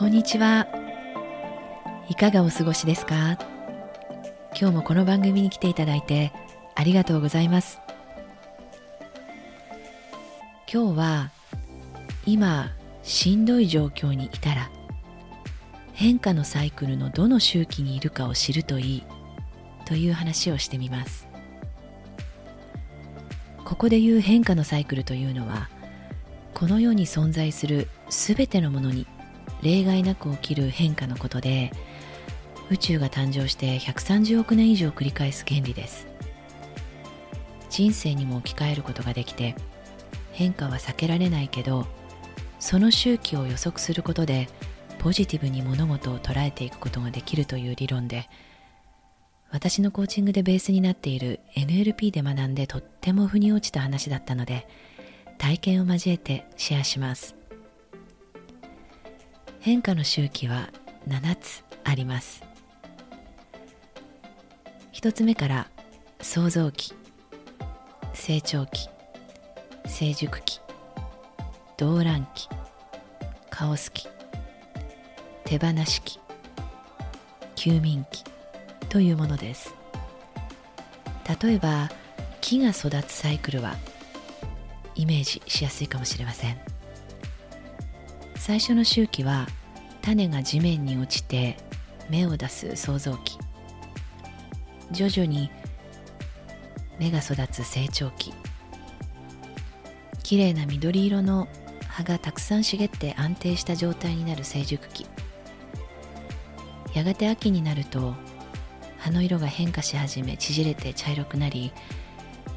[0.00, 0.66] こんにちは。
[2.08, 3.36] いかがお過ごしですか？
[4.58, 6.32] 今日もこの番組に来ていただいて
[6.74, 7.80] ありがとうございます。
[10.72, 11.30] 今日は
[12.24, 12.70] 今
[13.02, 14.70] しんどい状況にいたら
[15.92, 19.04] 変化のサイクルのどの周期にいるかを知るといい
[19.84, 21.28] という話をしてみます。
[23.66, 25.68] ここで言う変化のサイクルというのは
[26.54, 29.06] この世に存在するすべてのものに
[29.62, 31.72] 例外なく起きる変化のことで
[32.70, 36.10] 宇宙が誕生して130億年以上繰り返す原理です。
[37.70, 39.54] 人生にも置き換えることができて
[40.32, 41.86] 変化は避けられないけど
[42.58, 44.48] その周期を予測することで
[44.98, 48.28] ポジティブに物事を捉えていくことができるという理論で
[49.50, 54.68] 私のコーチングでベースになっている NLP で学んでとっても腑に落ちた話だったので
[55.38, 57.39] 体験を交えてシェアします。
[59.60, 60.70] 変化の周期は
[61.06, 62.42] 7つあります。
[64.94, 65.68] 1つ目から
[66.22, 66.94] 創造期
[68.14, 68.88] 成長期
[69.86, 70.60] 成熟期
[71.76, 72.48] 動乱期
[73.50, 74.08] カオス期
[75.44, 76.20] 手放し期
[77.54, 78.24] 休眠期
[78.88, 79.74] というものです。
[81.42, 81.90] 例えば
[82.40, 83.76] 木が育つサイクルは
[84.94, 86.79] イメージしやすいかもしれません。
[88.40, 89.46] 最初の周期は
[90.00, 91.58] 種が地面に落ちて
[92.08, 93.38] 芽を出す創造期。
[94.90, 95.50] 徐々に
[96.98, 98.32] 芽が育つ成長期。
[100.22, 101.48] きれいな緑色の
[101.86, 105.06] 葉がたくさん茂って安定した状態になる成熟期。
[106.94, 108.14] やがて秋になると
[108.96, 111.72] 葉の色が変化し始め縮れて茶色くなり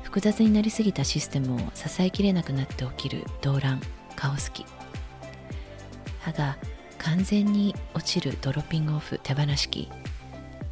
[0.01, 3.81] 複雑になりすぎたシステムを支えきれなくなって起きる動乱
[4.15, 4.65] カオス期。
[6.23, 6.57] 歯が
[6.97, 9.89] 完全に落ちるドロッピングオフ手放し期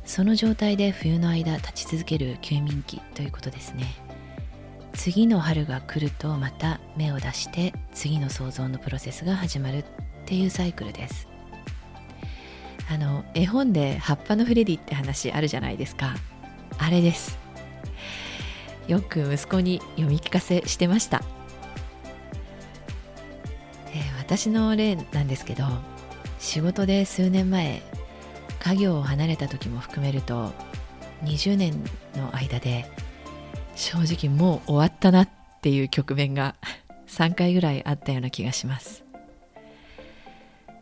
[0.05, 3.85] その状態で冬の間立ち続ける休眠期ということですね。
[4.93, 9.85] 次の春が来るとまた芽を出して次の創造のプロセスが始まるっ
[10.25, 11.27] ていうサイクルです。
[12.89, 16.15] あの絵本で葉っぱのフレディって話あるじゃないですか。
[16.77, 17.37] あれです。
[18.87, 21.21] よく息子に読み聞かせしてました。
[23.93, 25.65] え私の例なんですけど
[26.39, 27.81] 仕事で数年前
[28.59, 30.51] 家業を離れた時も含めると
[31.23, 31.83] 20年
[32.15, 32.89] の間で
[33.75, 35.29] 正直もう終わったなっ
[35.61, 36.55] ていう局面が
[37.07, 39.03] 3回ぐらいあったような気がします。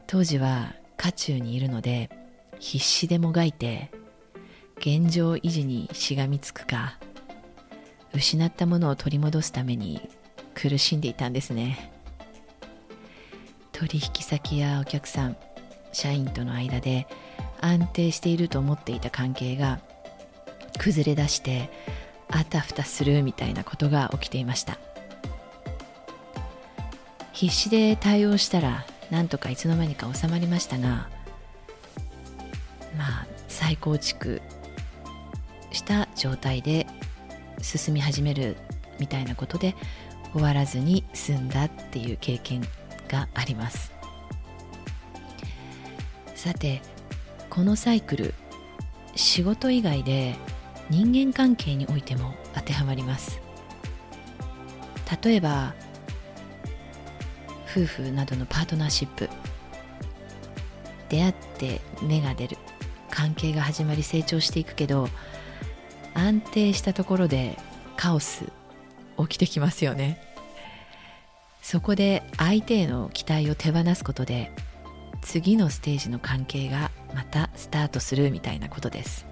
[0.06, 2.10] 当時は渦中にいるので
[2.60, 3.92] 必死でもがいて
[4.78, 6.98] 現状維持にしがみつくか
[8.14, 10.10] 失ったものを取り戻すために
[10.56, 11.99] 苦しんでいたんですね。
[13.80, 15.38] 取引先やお客さん
[15.94, 17.08] 社員との間で
[17.62, 19.80] 安定していると思っていた関係が
[20.78, 21.70] 崩れ出して
[22.28, 24.78] あたふたするみたいなことが起きていました。
[27.32, 31.08] 必死で対応したらなんとかいつの間にか収まりましたが
[32.98, 34.42] まあ再構築
[35.72, 36.86] した状態で
[37.62, 38.58] 進み始める
[39.00, 39.74] みたいなことで
[40.34, 42.62] 終わらずに済んだっていう経験
[43.10, 43.92] があります。
[46.36, 46.82] さて
[47.50, 48.34] このサイクル
[49.16, 50.36] 仕事以外で
[50.90, 53.42] 人間関係においても当てはまります。
[55.22, 55.74] 例えば
[57.70, 59.30] 夫婦などのパートナーシップ
[61.10, 62.58] 出会って芽が出る
[63.10, 65.10] 関係が始まり成長していくけど
[66.14, 67.58] 安定したところで
[67.98, 68.46] カオス
[69.18, 70.22] 起きてきますよね。
[71.62, 74.52] そこで相手への期待を手放すことで
[75.22, 79.30] 次のステージの関係がまたスタートするみたいなことです。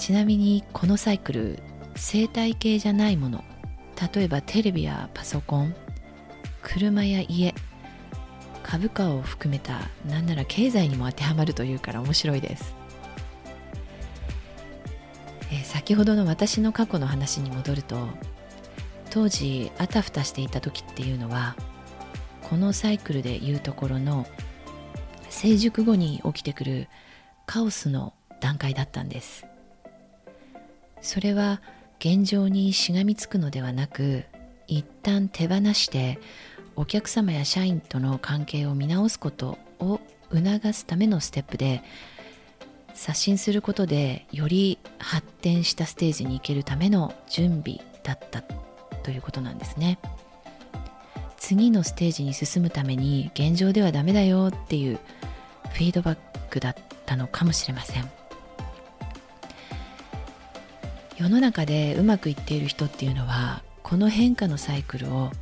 [0.00, 1.58] ちなみにこのサイクル
[1.94, 3.44] 生態系じゃないもの
[4.14, 5.74] 例えばテレビやパソコン
[6.62, 7.54] 車や家
[8.62, 9.78] 株価を含めた
[10.08, 12.74] 何なら経済にも当てはまるというから面白いです、
[15.52, 18.08] えー、先ほどの私の過去の話に戻ると
[19.10, 21.56] 当時あたふたしていた時っていうのは
[22.48, 24.26] このサイクルでいうところの
[25.28, 26.88] 成熟後に起きてくる
[27.46, 29.46] カオスの段階だったんです。
[31.02, 31.60] それは
[31.98, 34.24] 現状にしがみつくのではなく
[34.66, 36.18] 一旦手放して
[36.76, 40.00] お客様や社員との関係を見直すことを
[40.32, 41.82] 促すためのステップで
[42.94, 48.69] 刷新することでより発展したステージに行けるための準備だった。
[49.02, 49.98] ということなんですね。
[51.50, 55.00] 次のステージに進むために現状ではダメだよっていう
[55.70, 56.18] フィードバッ
[56.48, 56.76] クだっ
[57.06, 58.08] たのかもしれません
[61.16, 65.32] 世の中でうまくいっている人っていうのはこの変化のサイクルを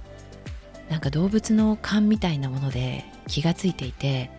[0.88, 4.31] なんか動物の勘みたいなもので気がついていて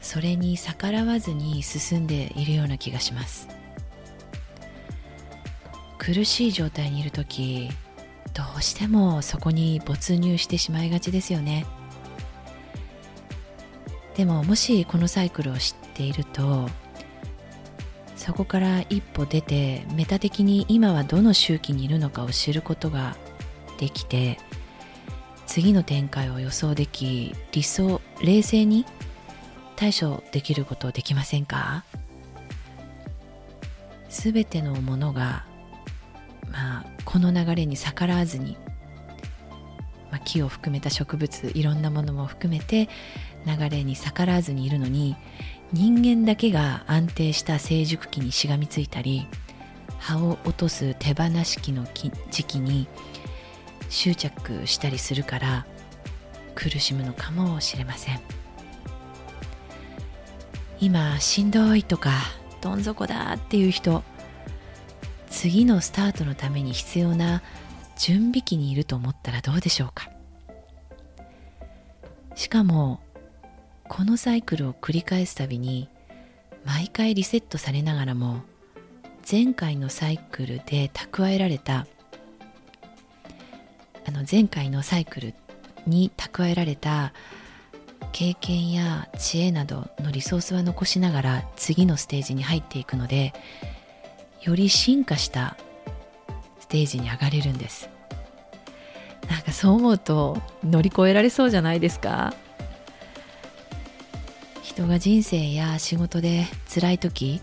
[0.00, 3.46] それに逆らわずに進んでいるような気がします
[5.98, 7.68] 苦しい状態にいる時
[8.38, 11.66] どうしてもそこに没入してしまいがちですよね。
[14.14, 16.70] でももしこのサイクルを知っていると
[18.16, 23.16] そこから一歩出てメタ的に今はどの周期にいるのかを知ることが
[23.78, 24.38] できて
[25.46, 28.86] 次の展開を予想でき理想冷静に
[29.74, 31.84] 対処できることできませんか？
[34.08, 35.44] すべてのものが
[36.50, 38.56] まあ、この流れに逆らわずに、
[40.10, 42.88] まあ、木を含めた植物いろんなものも含めて
[43.46, 45.16] 流れに逆らわずにいるのに
[45.72, 49.26] 人間だけが安定した成熟期にしがみついたり
[49.98, 51.86] 葉を落とす手放し期の
[52.30, 52.88] 時期に
[53.90, 55.66] 執着したりするから
[56.54, 58.20] 苦しむのかもしれません。
[60.80, 62.12] 今しんどいとか
[62.60, 64.04] どん底だっていう人
[65.40, 67.44] 次のスタートのために必要な
[67.96, 70.10] 準備期にいると思ったらどうでしょうか？
[72.34, 72.98] しかも
[73.88, 75.88] このサイクルを繰り返すたびに
[76.64, 78.42] 毎回リセットされながらも
[79.30, 81.86] 前回のサイクルで蓄えられた
[84.08, 85.34] あの前回のサイクル
[85.86, 87.12] に蓄えられた
[88.10, 93.32] 経験や知恵などのリソースは残しながら次のステージに入っていくので
[94.42, 95.56] より進化した
[96.60, 97.90] ステージに上がれるんです。
[99.28, 102.34] なんかそう思うと乗り越えられそうじゃないですか。
[104.62, 107.40] 人が人生や仕事で辛い時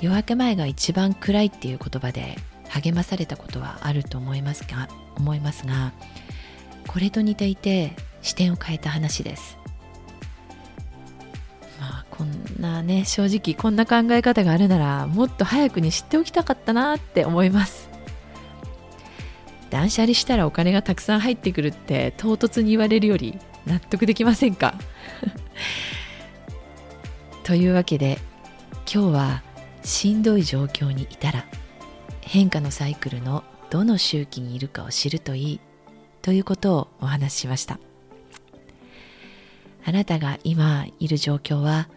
[0.00, 2.36] 夜明け前が一番暗いっていう言葉で
[2.68, 5.92] 励まされたことはあると思いますが思いますが
[6.86, 9.58] これと似ていて視点を変えた話です。
[12.64, 17.90] こんなね正直こんな考え方があるならもっと早くに知っておきたかったなって思います。
[19.68, 24.76] 断捨離したらお金がたくさん入ってくるって唐突に言われるより納得できませんか？
[27.44, 28.18] というわけで
[28.90, 29.42] 今日は
[29.82, 31.44] しんどい状況にいたら
[32.22, 35.60] 変化のサイクルのどの周期にいるかを知るといい
[36.22, 37.78] ということをお話ししました。
[39.84, 41.90] あなたが今いる状況は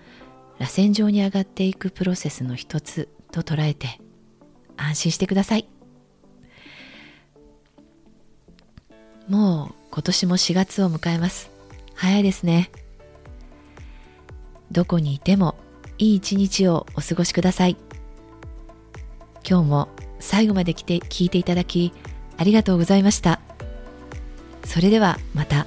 [0.59, 3.99] 螺旋状に上がっていくプロセスの一つと捉えて
[4.75, 5.67] 安心してください。
[9.27, 11.51] もう今年も4月を迎えます。
[11.93, 12.71] 早いですね。
[14.71, 15.55] どこにいても
[15.97, 17.77] いい一日をお過ごしください。
[19.47, 21.93] 今日も最後まで来て聞いていただき
[22.37, 23.41] ありがとうございました。
[24.65, 25.65] それではまた。